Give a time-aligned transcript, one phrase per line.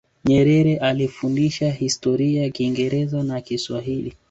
[0.25, 4.17] nyerere alifundisha historia kingereza na kiswahili